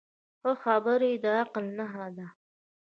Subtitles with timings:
[0.41, 2.27] ښه خبرې د عقل نښه ده